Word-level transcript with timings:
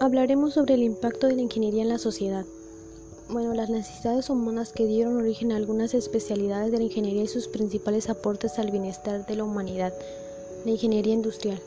Hablaremos 0.00 0.54
sobre 0.54 0.74
el 0.74 0.82
impacto 0.82 1.28
de 1.28 1.36
la 1.36 1.42
ingeniería 1.42 1.82
en 1.82 1.88
la 1.88 1.98
sociedad. 1.98 2.44
Bueno, 3.30 3.54
las 3.54 3.70
necesidades 3.70 4.28
humanas 4.28 4.72
que 4.72 4.86
dieron 4.86 5.16
origen 5.16 5.52
a 5.52 5.56
algunas 5.56 5.94
especialidades 5.94 6.72
de 6.72 6.78
la 6.78 6.84
ingeniería 6.84 7.22
y 7.22 7.28
sus 7.28 7.46
principales 7.46 8.10
aportes 8.10 8.58
al 8.58 8.72
bienestar 8.72 9.24
de 9.24 9.36
la 9.36 9.44
humanidad. 9.44 9.94
La 10.64 10.72
ingeniería 10.72 11.14
industrial. 11.14 11.60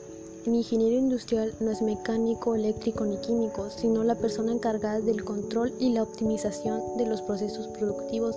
El 0.46 0.54
ingeniero 0.54 0.96
industrial 0.96 1.54
no 1.60 1.70
es 1.70 1.80
mecánico, 1.80 2.54
eléctrico 2.54 3.06
ni 3.06 3.16
químico, 3.16 3.70
sino 3.70 4.04
la 4.04 4.14
persona 4.14 4.52
encargada 4.52 5.00
del 5.00 5.24
control 5.24 5.72
y 5.80 5.94
la 5.94 6.02
optimización 6.02 6.80
de 6.98 7.06
los 7.06 7.22
procesos 7.22 7.66
productivos, 7.68 8.36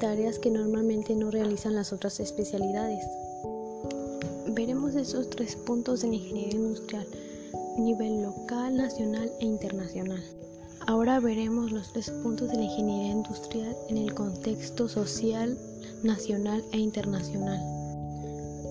tareas 0.00 0.40
que 0.40 0.50
normalmente 0.50 1.14
no 1.14 1.30
realizan 1.30 1.76
las 1.76 1.92
otras 1.92 2.18
especialidades. 2.18 3.04
Veremos 4.48 4.96
esos 4.96 5.30
tres 5.30 5.54
puntos 5.54 6.02
de 6.02 6.08
la 6.08 6.14
ingeniería 6.16 6.56
industrial, 6.56 7.06
nivel 7.78 8.22
local, 8.22 8.76
nacional 8.76 9.30
e 9.40 9.44
internacional. 9.44 10.22
Ahora 10.86 11.20
veremos 11.20 11.72
los 11.72 11.92
tres 11.92 12.10
puntos 12.22 12.48
de 12.48 12.56
la 12.56 12.64
ingeniería 12.64 13.12
industrial 13.12 13.76
en 13.88 13.98
el 13.98 14.14
contexto 14.14 14.88
social, 14.88 15.58
nacional 16.02 16.64
e 16.72 16.78
internacional. 16.78 17.58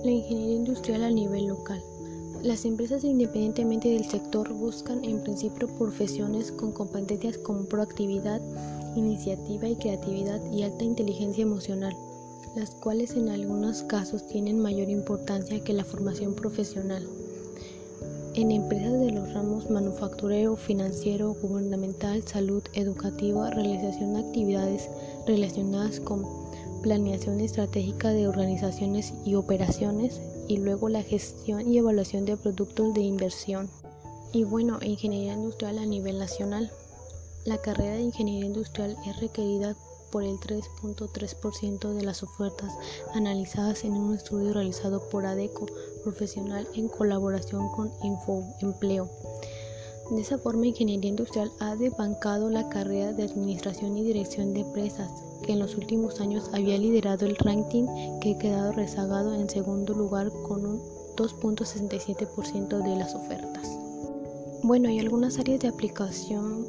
La 0.04 0.12
ingeniería 0.12 0.56
industrial 0.56 1.04
a 1.04 1.12
nivel 1.12 1.48
local. 1.48 1.82
Las 2.42 2.66
empresas 2.66 3.04
independientemente 3.04 3.90
del 3.90 4.06
sector 4.06 4.52
buscan 4.54 5.04
en 5.04 5.22
principio 5.22 5.68
profesiones 5.78 6.52
con 6.52 6.72
competencias 6.72 7.38
como 7.38 7.66
proactividad, 7.66 8.42
iniciativa 8.96 9.68
y 9.68 9.76
creatividad 9.76 10.42
y 10.52 10.64
alta 10.64 10.84
inteligencia 10.84 11.44
emocional, 11.44 11.96
las 12.56 12.72
cuales 12.72 13.12
en 13.12 13.30
algunos 13.30 13.84
casos 13.84 14.26
tienen 14.28 14.60
mayor 14.60 14.90
importancia 14.90 15.64
que 15.64 15.74
la 15.74 15.84
formación 15.84 16.34
profesional. 16.34 17.06
En 18.36 18.52
empresas 18.52 19.00
de 19.00 19.12
los 19.12 19.34
ramos 19.34 19.70
manufacturero, 19.72 20.56
financiero, 20.56 21.36
gubernamental, 21.42 22.24
salud, 22.28 22.62
educativa, 22.74 23.50
realización 23.50 24.14
de 24.14 24.20
actividades 24.20 24.88
relacionadas 25.26 26.00
con 26.00 26.26
planeación 26.84 27.40
estratégica 27.40 28.10
de 28.10 28.28
organizaciones 28.28 29.14
y 29.26 29.34
operaciones 29.34 30.22
y 30.48 30.58
luego 30.58 30.90
la 30.90 31.02
gestión 31.02 31.68
y 31.72 31.80
evaluación 31.80 32.26
de 32.26 32.38
productos 32.38 32.94
de 32.94 33.02
inversión. 33.02 33.68
Y 34.32 34.44
bueno, 34.44 34.78
ingeniería 34.82 35.34
industrial 35.34 35.80
a 35.80 35.86
nivel 35.86 36.20
nacional. 36.20 36.72
La 37.46 37.58
carrera 37.58 37.96
de 37.96 38.04
ingeniería 38.04 38.46
industrial 38.46 38.96
es 39.08 39.20
requerida 39.20 39.76
por 40.12 40.24
el 40.24 40.38
3.3% 40.40 41.94
de 41.94 42.04
las 42.04 42.24
ofertas 42.24 42.74
analizadas 43.14 43.84
en 43.84 43.94
un 43.94 44.16
estudio 44.16 44.54
realizado 44.54 45.10
por 45.10 45.26
ADECO 45.26 45.68
Profesional 46.04 46.68
en 46.76 46.88
colaboración 46.88 47.70
con 47.70 47.92
Infoempleo. 48.04 49.10
De 50.12 50.22
esa 50.22 50.40
forma, 50.40 50.66
Ingeniería 50.66 51.10
Industrial 51.10 51.52
ha 51.60 51.76
desbancado 51.76 52.50
la 52.50 52.68
carrera 52.70 53.14
de 53.14 53.24
Administración 53.24 53.96
y 53.96 54.04
Dirección 54.04 54.54
de 54.54 54.62
Empresas, 54.62 55.12
que 55.44 55.54
en 55.54 55.60
los 55.60 55.76
últimos 55.76 56.20
años 56.20 56.50
había 56.52 56.80
liderado 56.80 57.28
el 57.28 57.36
ranking 57.36 57.86
que 58.20 58.34
ha 58.34 58.40
quedado 58.40 58.72
rezagado 58.72 59.36
en 59.36 59.50
segundo 59.50 59.94
lugar 59.94 60.32
con 60.48 60.66
un 60.66 60.82
2.67% 61.16 62.84
de 62.84 62.96
las 62.96 63.14
ofertas. 63.14 63.89
Bueno, 64.62 64.90
y 64.90 65.00
algunas 65.00 65.40
áreas 65.40 65.62
de 65.62 65.70
aplicación 65.70 66.68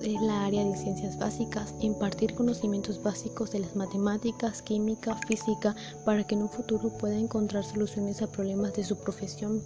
es 0.00 0.22
la 0.22 0.44
área 0.44 0.64
de 0.64 0.76
ciencias 0.76 1.18
básicas, 1.18 1.74
impartir 1.80 2.34
conocimientos 2.34 3.02
básicos 3.02 3.50
de 3.50 3.58
las 3.58 3.74
matemáticas, 3.74 4.62
química, 4.62 5.18
física, 5.26 5.74
para 6.04 6.24
que 6.24 6.36
en 6.36 6.42
un 6.42 6.48
futuro 6.48 6.96
pueda 6.98 7.18
encontrar 7.18 7.64
soluciones 7.64 8.22
a 8.22 8.30
problemas 8.30 8.74
de 8.74 8.84
su 8.84 8.96
profesión. 8.96 9.60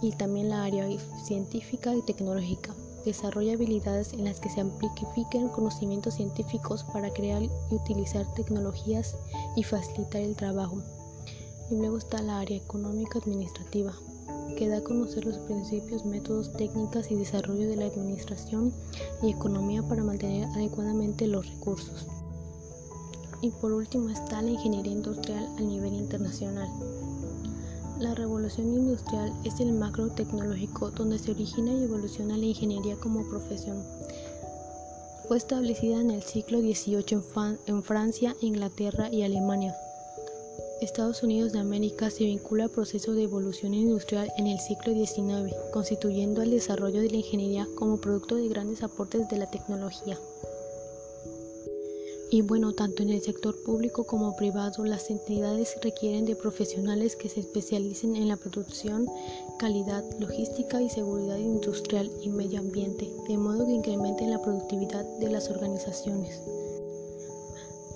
Y 0.00 0.12
también 0.12 0.48
la 0.48 0.64
área 0.64 0.88
científica 1.22 1.94
y 1.94 2.00
tecnológica, 2.00 2.74
desarrolla 3.04 3.52
habilidades 3.52 4.14
en 4.14 4.24
las 4.24 4.40
que 4.40 4.48
se 4.48 4.62
amplifiquen 4.62 5.48
conocimientos 5.48 6.14
científicos 6.14 6.84
para 6.84 7.10
crear 7.10 7.42
y 7.42 7.50
utilizar 7.70 8.24
tecnologías 8.32 9.14
y 9.56 9.62
facilitar 9.62 10.22
el 10.22 10.36
trabajo. 10.36 10.82
Y 11.70 11.76
luego 11.76 11.98
está 11.98 12.22
la 12.22 12.40
área 12.40 12.56
económica 12.56 13.18
administrativa, 13.18 13.92
que 14.56 14.68
da 14.68 14.78
a 14.78 14.82
conocer 14.82 15.24
los 15.24 15.38
principios, 15.38 16.04
métodos, 16.04 16.52
técnicas 16.52 17.10
y 17.10 17.14
desarrollo 17.14 17.68
de 17.68 17.76
la 17.76 17.86
administración 17.86 18.72
y 19.22 19.30
economía 19.30 19.82
para 19.82 20.02
mantener 20.02 20.48
adecuadamente 20.48 21.26
los 21.26 21.48
recursos. 21.48 22.06
Y 23.40 23.50
por 23.50 23.72
último 23.72 24.08
está 24.08 24.42
la 24.42 24.50
ingeniería 24.50 24.92
industrial 24.92 25.48
a 25.56 25.60
nivel 25.60 25.94
internacional. 25.94 26.68
La 28.00 28.14
revolución 28.14 28.74
industrial 28.74 29.32
es 29.44 29.60
el 29.60 29.72
macro 29.72 30.08
tecnológico 30.08 30.90
donde 30.90 31.18
se 31.18 31.30
origina 31.30 31.72
y 31.72 31.84
evoluciona 31.84 32.36
la 32.36 32.46
ingeniería 32.46 32.96
como 32.96 33.28
profesión. 33.28 33.82
Fue 35.28 35.36
establecida 35.36 36.00
en 36.00 36.10
el 36.10 36.22
siglo 36.22 36.60
XVIII 36.60 37.58
en 37.66 37.82
Francia, 37.82 38.34
Inglaterra 38.40 39.08
y 39.12 39.22
Alemania. 39.22 39.76
Estados 40.80 41.24
Unidos 41.24 41.52
de 41.52 41.58
América 41.58 42.08
se 42.08 42.24
vincula 42.24 42.64
al 42.64 42.70
proceso 42.70 43.12
de 43.12 43.24
evolución 43.24 43.74
industrial 43.74 44.30
en 44.38 44.46
el 44.46 44.60
siglo 44.60 44.94
XIX, 44.94 45.52
constituyendo 45.72 46.40
el 46.42 46.50
desarrollo 46.50 47.00
de 47.00 47.10
la 47.10 47.16
ingeniería 47.16 47.66
como 47.74 48.00
producto 48.00 48.36
de 48.36 48.48
grandes 48.48 48.84
aportes 48.84 49.28
de 49.28 49.38
la 49.38 49.50
tecnología. 49.50 50.18
Y 52.30 52.42
bueno, 52.42 52.74
tanto 52.74 53.02
en 53.02 53.08
el 53.08 53.22
sector 53.22 53.60
público 53.64 54.04
como 54.04 54.36
privado, 54.36 54.84
las 54.84 55.10
entidades 55.10 55.76
requieren 55.82 56.26
de 56.26 56.36
profesionales 56.36 57.16
que 57.16 57.28
se 57.28 57.40
especialicen 57.40 58.16
en 58.16 58.28
la 58.28 58.36
producción, 58.36 59.08
calidad, 59.58 60.04
logística 60.20 60.80
y 60.82 60.90
seguridad 60.90 61.38
industrial 61.38 62.10
y 62.22 62.28
medio 62.28 62.60
ambiente, 62.60 63.10
de 63.28 63.38
modo 63.38 63.64
que 63.64 63.72
incrementen 63.72 64.30
la 64.30 64.42
productividad 64.42 65.04
de 65.18 65.30
las 65.30 65.48
organizaciones. 65.48 66.40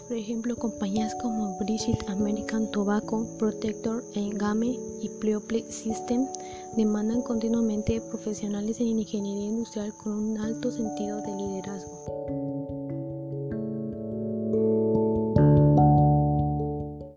Por 0.08 0.16
ejemplo, 0.16 0.56
compañías 0.56 1.14
como 1.16 1.56
British 1.58 1.96
American 2.08 2.70
Tobacco, 2.70 3.26
Protector, 3.38 4.04
Game 4.14 4.78
y 5.00 5.08
Pleople 5.20 5.64
System 5.70 6.26
demandan 6.76 7.22
continuamente 7.22 8.00
profesionales 8.00 8.80
en 8.80 8.98
ingeniería 8.98 9.46
industrial 9.46 9.94
con 9.94 10.12
un 10.12 10.38
alto 10.38 10.70
sentido 10.70 11.22
de 11.22 11.36
liderazgo. 11.36 12.21